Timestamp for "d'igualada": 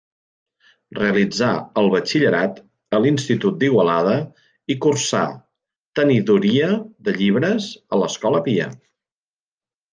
3.65-4.17